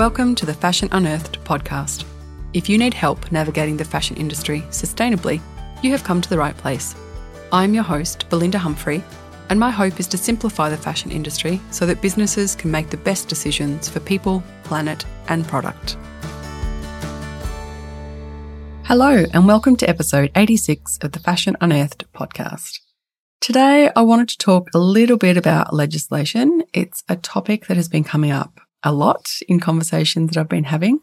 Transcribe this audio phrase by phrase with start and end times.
[0.00, 2.06] Welcome to the Fashion Unearthed podcast.
[2.54, 5.42] If you need help navigating the fashion industry sustainably,
[5.82, 6.94] you have come to the right place.
[7.52, 9.04] I'm your host, Belinda Humphrey,
[9.50, 12.96] and my hope is to simplify the fashion industry so that businesses can make the
[12.96, 15.98] best decisions for people, planet, and product.
[18.84, 22.78] Hello, and welcome to episode 86 of the Fashion Unearthed podcast.
[23.42, 26.62] Today, I wanted to talk a little bit about legislation.
[26.72, 30.64] It's a topic that has been coming up a lot in conversations that I've been
[30.64, 31.00] having.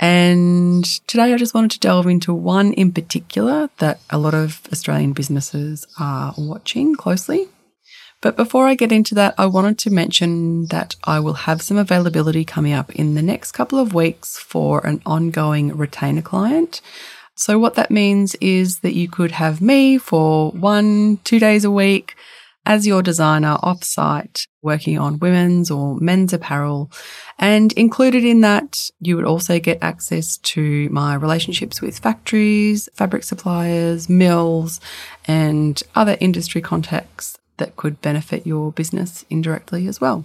[0.00, 4.60] And today I just wanted to delve into one in particular that a lot of
[4.72, 7.48] Australian businesses are watching closely.
[8.20, 11.76] But before I get into that, I wanted to mention that I will have some
[11.76, 16.80] availability coming up in the next couple of weeks for an ongoing retainer client.
[17.34, 21.70] So what that means is that you could have me for one, two days a
[21.70, 22.14] week
[22.64, 26.90] as your designer offsite working on women's or men's apparel.
[27.38, 33.24] And included in that, you would also get access to my relationships with factories, fabric
[33.24, 34.80] suppliers, mills,
[35.26, 40.24] and other industry contacts that could benefit your business indirectly as well.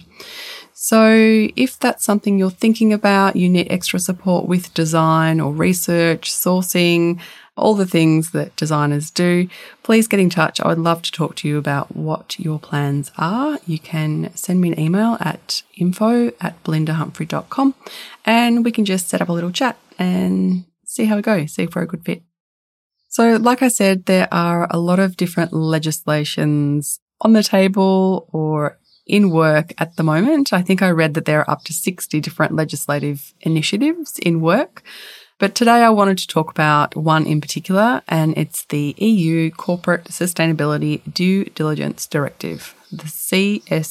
[0.72, 6.30] So if that's something you're thinking about, you need extra support with design or research,
[6.30, 7.20] sourcing,
[7.56, 9.48] all the things that designers do,
[9.82, 10.60] please get in touch.
[10.60, 13.58] I would love to talk to you about what your plans are.
[13.66, 17.74] You can send me an email at info at belindahumphrey.com
[18.24, 21.64] and we can just set up a little chat and see how we go, see
[21.64, 22.22] if we're a good fit.
[23.08, 28.78] So, like I said, there are a lot of different legislations on the table or
[29.06, 30.52] in work at the moment.
[30.52, 34.82] I think I read that there are up to 60 different legislative initiatives in work.
[35.38, 40.06] But today I wanted to talk about one in particular, and it's the EU Corporate
[40.06, 43.84] Sustainability Due Diligence Directive, the CSDDD,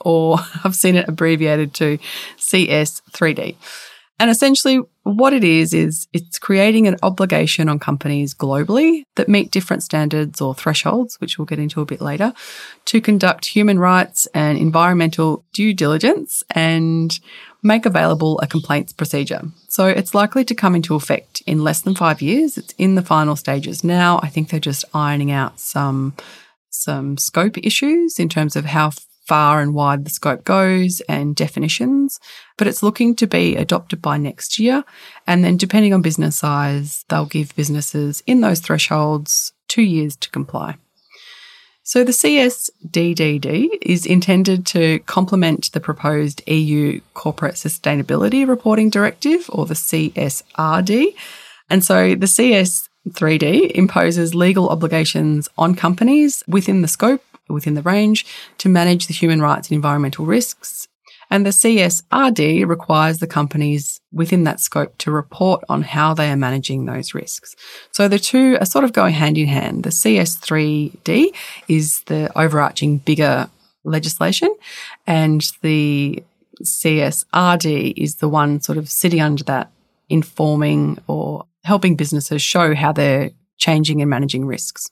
[0.00, 1.98] or I've seen it abbreviated to
[2.36, 3.56] CS3D.
[4.18, 9.50] And essentially, what it is, is it's creating an obligation on companies globally that meet
[9.50, 12.32] different standards or thresholds, which we'll get into a bit later,
[12.86, 17.18] to conduct human rights and environmental due diligence and
[17.62, 19.42] make available a complaints procedure.
[19.68, 22.58] So it's likely to come into effect in less than five years.
[22.58, 24.20] It's in the final stages now.
[24.22, 26.14] I think they're just ironing out some
[26.72, 28.90] some scope issues in terms of how
[29.30, 32.18] far and wide the scope goes and definitions,
[32.58, 34.82] but it's looking to be adopted by next year.
[35.24, 40.30] And then, depending on business size, they'll give businesses in those thresholds two years to
[40.30, 40.78] comply.
[41.84, 49.64] So the CSDDD is intended to complement the proposed EU Corporate Sustainability Reporting Directive, or
[49.64, 51.14] the CSRD.
[51.68, 58.26] And so the CS3D imposes legal obligations on companies within the scope within the range
[58.58, 60.88] to manage the human rights and environmental risks.
[61.32, 66.36] And the CSRD requires the companies within that scope to report on how they are
[66.36, 67.54] managing those risks.
[67.92, 69.84] So the two are sort of going hand in hand.
[69.84, 71.32] The CS3D
[71.68, 73.48] is the overarching bigger
[73.84, 74.54] legislation
[75.06, 76.22] and the
[76.62, 79.70] CSRD is the one sort of sitting under that
[80.08, 84.90] informing or helping businesses show how they're changing and managing risks.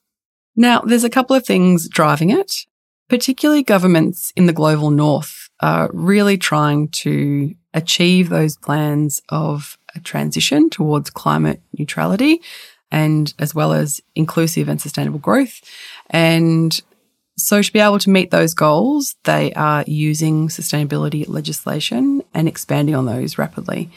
[0.59, 2.67] Now, there's a couple of things driving it.
[3.09, 10.01] Particularly governments in the global north are really trying to achieve those plans of a
[10.01, 12.43] transition towards climate neutrality
[12.91, 15.61] and as well as inclusive and sustainable growth.
[16.11, 16.79] And
[17.37, 22.97] so, to be able to meet those goals, they are using sustainability legislation and expanding
[22.97, 23.91] on those rapidly.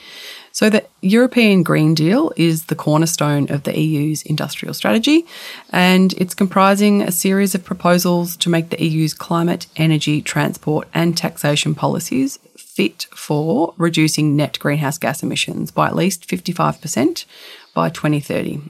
[0.53, 5.25] So, the European Green Deal is the cornerstone of the EU's industrial strategy,
[5.69, 11.16] and it's comprising a series of proposals to make the EU's climate, energy, transport, and
[11.16, 17.25] taxation policies fit for reducing net greenhouse gas emissions by at least 55%
[17.73, 18.61] by 2030.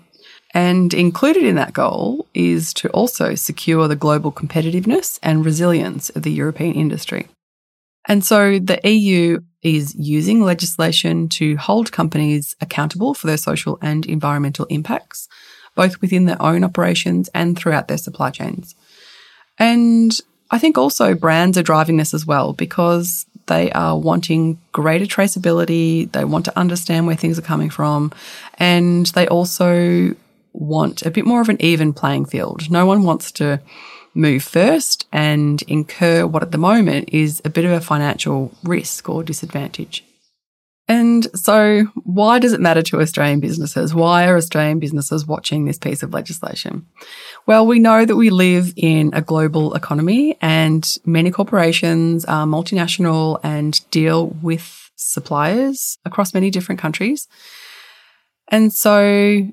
[0.54, 6.24] And included in that goal is to also secure the global competitiveness and resilience of
[6.24, 7.28] the European industry.
[8.08, 14.06] And so the EU is using legislation to hold companies accountable for their social and
[14.06, 15.28] environmental impacts,
[15.76, 18.76] both within their own operations and throughout their supply chains.
[19.60, 20.12] And
[20.50, 26.12] I think also brands are driving this as well because they are wanting greater traceability.
[26.12, 28.12] They want to understand where things are coming from.
[28.58, 30.16] And they also
[30.54, 32.70] want a bit more of an even playing field.
[32.70, 33.62] No one wants to
[34.14, 39.10] move first and incur what at the moment is a bit of a financial risk
[39.10, 40.04] or disadvantage.
[40.88, 43.94] And so, why does it matter to Australian businesses?
[43.94, 46.86] Why are Australian businesses watching this piece of legislation?
[47.46, 53.40] Well, we know that we live in a global economy and many corporations are multinational
[53.42, 57.28] and deal with suppliers across many different countries.
[58.50, 59.48] And so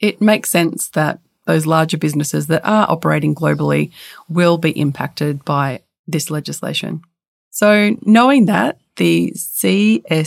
[0.00, 3.90] it makes sense that those larger businesses that are operating globally
[4.28, 7.02] will be impacted by this legislation.
[7.50, 10.26] So knowing that the CSDDD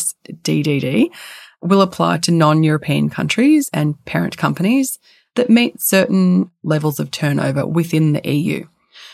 [1.61, 4.99] will apply to non-European countries and parent companies
[5.35, 8.65] that meet certain levels of turnover within the EU.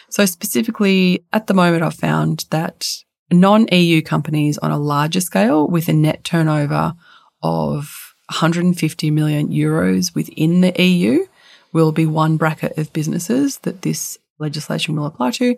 [0.10, 5.88] So specifically at the moment, I've found that non-EU companies on a larger scale with
[5.88, 6.94] a net turnover
[7.42, 11.26] of 150 million euros within the EU
[11.74, 15.56] will be one bracket of businesses that this legislation will apply to.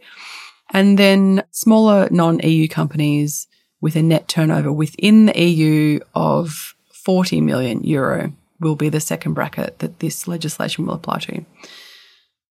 [0.73, 3.47] And then smaller non EU companies
[3.81, 9.33] with a net turnover within the EU of 40 million euro will be the second
[9.33, 11.45] bracket that this legislation will apply to.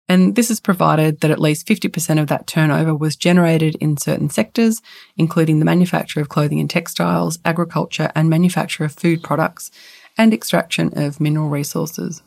[0.10, 4.30] And this is provided that at least 50% of that turnover was generated in certain
[4.30, 4.82] sectors,
[5.18, 9.72] including the manufacture of clothing and textiles, agriculture, and manufacture of food products,
[10.18, 12.22] and extraction of mineral resources.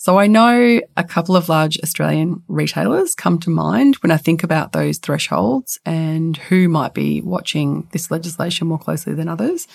[0.00, 4.44] So I know a couple of large Australian retailers come to mind when I think
[4.44, 9.66] about those thresholds and who might be watching this legislation more closely than others.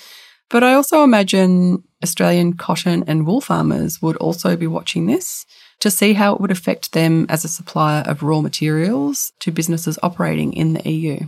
[0.50, 5.46] But I also imagine Australian cotton and wool farmers would also be watching this
[5.80, 10.00] to see how it would affect them as a supplier of raw materials to businesses
[10.02, 11.20] operating in the EU.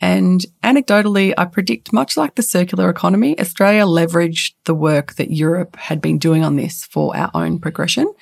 [0.00, 5.76] And anecdotally, I predict much like the circular economy, Australia leveraged the work that Europe
[5.76, 8.12] had been doing on this for our own progression.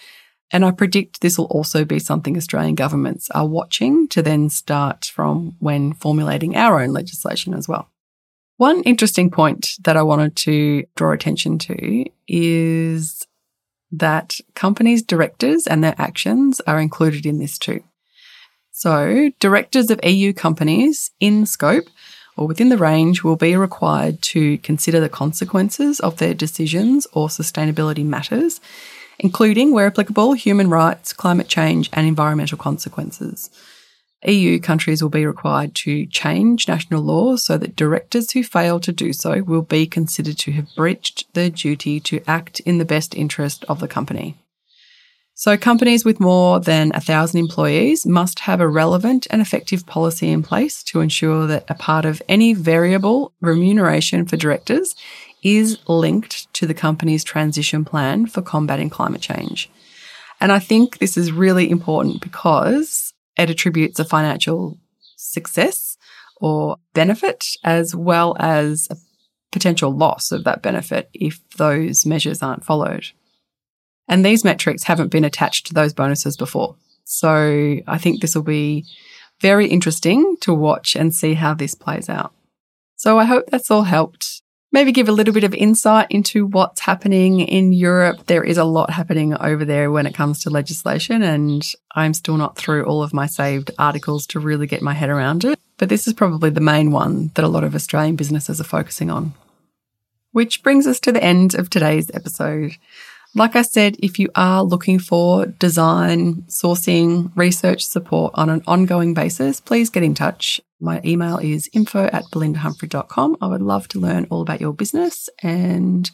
[0.53, 5.07] And I predict this will also be something Australian governments are watching to then start
[5.07, 7.91] from when formulating our own legislation as well.
[8.57, 13.27] One interesting point that I wanted to draw attention to is
[13.91, 17.83] that companies' directors and their actions are included in this too.
[18.77, 21.85] So, directors of EU companies in scope
[22.37, 27.29] or within the range will be required to consider the consequences of their decisions or
[27.29, 28.61] sustainability matters,
[29.21, 33.49] including, where applicable, human rights, climate change, and environmental consequences.
[34.27, 38.91] EU countries will be required to change national laws so that directors who fail to
[38.91, 43.15] do so will be considered to have breached their duty to act in the best
[43.15, 44.37] interest of the company.
[45.37, 50.31] So companies with more than a thousand employees must have a relevant and effective policy
[50.31, 54.95] in place to ensure that a part of any variable remuneration for directors
[55.43, 59.69] is linked to the company's transition plan for combating climate change.
[60.41, 64.79] And I think this is really important because it attributes a financial
[65.17, 65.97] success
[66.41, 68.97] or benefit as well as a
[69.51, 73.07] potential loss of that benefit if those measures aren't followed.
[74.09, 76.77] And these metrics haven't been attached to those bonuses before.
[77.05, 78.85] So I think this will be
[79.41, 82.33] very interesting to watch and see how this plays out.
[82.97, 84.43] So I hope that's all helped.
[84.73, 88.27] Maybe give a little bit of insight into what's happening in Europe.
[88.27, 91.65] There is a lot happening over there when it comes to legislation, and
[91.95, 95.45] I'm still not through all of my saved articles to really get my head around
[95.45, 95.61] it.
[95.77, 99.11] But this is probably the main one that a lot of Australian businesses are focusing
[99.11, 99.35] on.
[100.33, 102.73] Which brings us to the end of today's episode.
[103.37, 109.13] Like I said, if you are looking for design, sourcing, research support on an ongoing
[109.13, 110.61] basis, please get in touch.
[110.81, 113.39] My email is info at belindahumphrey.com.
[113.41, 116.09] I would love to learn all about your business and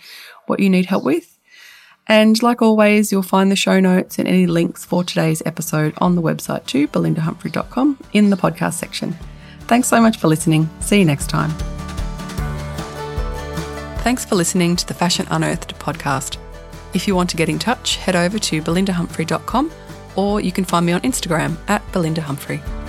[0.47, 1.39] what you need help with.
[2.09, 6.15] And like always, you'll find the show notes and any links for today's episode on
[6.15, 9.15] the website too, belindahumphrey.com in the podcast section.
[9.69, 10.71] Thanks so much for listening.
[10.81, 11.51] See you next time.
[13.99, 16.39] Thanks for listening to the Fashion Unearthed podcast.
[16.93, 19.73] If you want to get in touch, head over to belindahumphrey.com
[20.17, 22.80] or you can find me on Instagram at belindahumphrey.